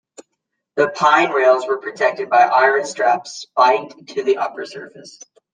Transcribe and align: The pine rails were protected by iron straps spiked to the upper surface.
The 0.77 0.87
pine 0.89 1.29
rails 1.29 1.67
were 1.67 1.77
protected 1.77 2.27
by 2.27 2.37
iron 2.39 2.85
straps 2.87 3.33
spiked 3.41 4.07
to 4.15 4.23
the 4.23 4.37
upper 4.39 4.65
surface. 4.65 5.19